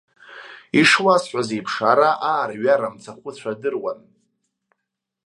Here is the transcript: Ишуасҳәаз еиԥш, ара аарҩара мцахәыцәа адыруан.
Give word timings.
Ишуасҳәаз 0.79 1.49
еиԥш, 1.55 1.73
ара 1.91 2.09
аарҩара 2.29 2.93
мцахәыцәа 2.93 3.51
адыруан. 3.53 3.99